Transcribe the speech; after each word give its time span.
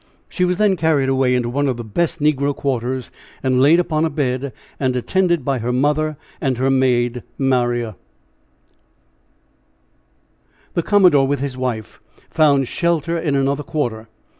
She 0.27 0.45
was 0.45 0.57
then 0.57 0.77
carried 0.77 1.09
away 1.09 1.35
into 1.35 1.47
one 1.47 1.67
of 1.67 1.77
the 1.77 1.83
best 1.83 2.19
negro 2.21 2.55
quarters 2.55 3.11
and 3.43 3.61
laid 3.61 3.79
upon 3.79 4.03
a 4.03 4.09
bed, 4.09 4.51
and 4.79 4.95
attended 4.95 5.45
by 5.45 5.59
her 5.59 5.71
mother 5.71 6.17
and 6.41 6.57
her 6.57 6.71
maid 6.71 7.21
Maria. 7.37 7.95
The 10.73 10.81
commodore, 10.81 11.27
with 11.27 11.39
his 11.41 11.55
wife, 11.55 12.01
found 12.31 12.67
shelter 12.67 13.15
in 13.15 13.35
another 13.35 13.61
quarter. 13.61 14.07